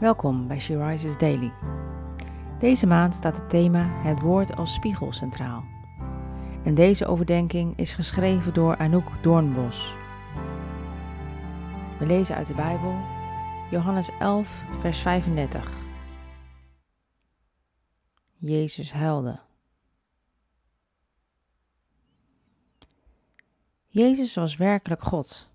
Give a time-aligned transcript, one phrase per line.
[0.00, 1.52] Welkom bij She Rises Daily.
[2.58, 5.64] Deze maand staat het thema Het woord als spiegel centraal.
[6.64, 9.94] En deze overdenking is geschreven door Anouk Doornbos.
[11.98, 12.94] We lezen uit de Bijbel
[13.70, 15.72] Johannes 11, vers 35.
[18.36, 19.40] Jezus huilde.
[23.86, 25.50] Jezus was werkelijk God,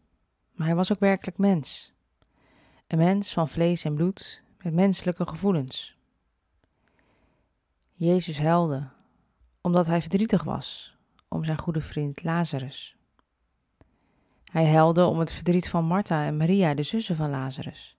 [0.51, 1.94] maar hij was ook werkelijk mens.
[2.87, 5.97] Een mens van vlees en bloed met menselijke gevoelens.
[7.93, 8.89] Jezus huilde
[9.61, 12.95] omdat hij verdrietig was om zijn goede vriend Lazarus.
[14.43, 17.97] Hij huilde om het verdriet van Martha en Maria, de zussen van Lazarus.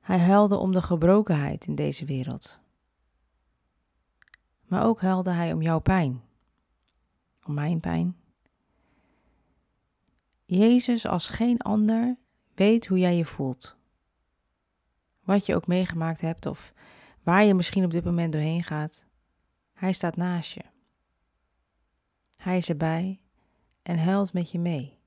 [0.00, 2.60] Hij huilde om de gebrokenheid in deze wereld.
[4.66, 6.22] Maar ook huilde hij om jouw pijn,
[7.44, 8.16] om mijn pijn.
[10.44, 12.16] Jezus als geen ander
[12.56, 13.76] weet hoe jij je voelt.
[15.24, 16.72] Wat je ook meegemaakt hebt of
[17.22, 19.04] waar je misschien op dit moment doorheen gaat,
[19.72, 20.62] hij staat naast je.
[22.36, 23.20] Hij is erbij
[23.82, 24.98] en huilt met je mee.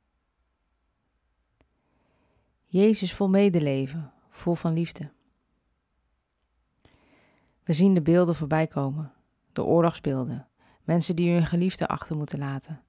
[2.65, 5.11] Jezus vol medeleven, vol van liefde.
[7.63, 9.13] We zien de beelden voorbij komen,
[9.53, 10.47] de oorlogsbeelden,
[10.83, 12.81] mensen die hun geliefde achter moeten laten.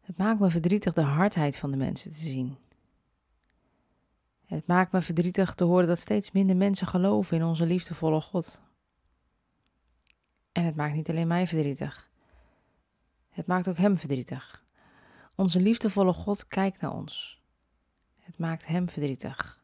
[0.00, 2.56] Het maakt me verdrietig de hardheid van de mensen te zien.
[4.50, 8.62] Het maakt me verdrietig te horen dat steeds minder mensen geloven in onze liefdevolle God.
[10.52, 12.10] En het maakt niet alleen mij verdrietig.
[13.28, 14.64] Het maakt ook Hem verdrietig.
[15.34, 17.42] Onze liefdevolle God kijkt naar ons.
[18.18, 19.62] Het maakt Hem verdrietig.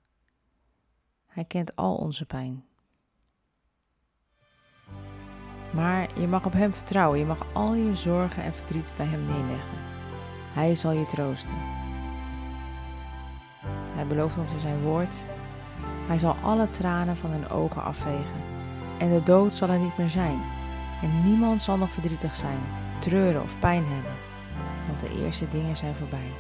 [1.27, 2.65] Hij kent al onze pijn.
[5.73, 7.19] Maar je mag op Hem vertrouwen.
[7.19, 9.79] Je mag al je zorgen en verdriet bij Hem neerleggen.
[10.55, 11.86] Hij zal je troosten.
[13.97, 15.25] Hij belooft ons in zijn woord.
[16.07, 18.41] Hij zal alle tranen van hun ogen afvegen.
[18.99, 20.39] En de dood zal er niet meer zijn.
[21.03, 22.59] En niemand zal nog verdrietig zijn,
[22.99, 24.13] treuren of pijn hebben.
[24.87, 26.31] Want de eerste dingen zijn voorbij.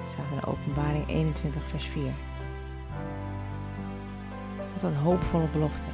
[0.00, 2.12] Het staat in openbaring 21 vers 4.
[4.72, 5.88] Wat een hoopvolle belofte.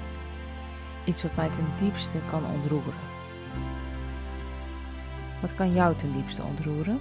[1.05, 2.95] Iets wat mij ten diepste kan ontroeren.
[5.41, 7.01] Wat kan jou ten diepste ontroeren?